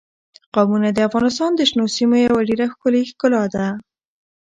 قومونه 0.55 0.89
د 0.93 0.99
افغانستان 1.07 1.51
د 1.55 1.61
شنو 1.69 1.85
سیمو 1.95 2.17
یوه 2.27 2.41
ډېره 2.49 2.65
ښکلې 2.73 3.01
ښکلا 3.11 3.43
ده. 3.55 3.65